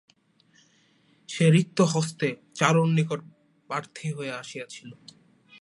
সে 1.29 1.45
রিক্তহস্তে 1.51 2.27
চারুর 2.55 2.89
নিকটে 2.97 3.27
প্রার্থী 3.69 4.07
হইয়া 4.17 4.35
আসিয়াছিল। 4.37 4.89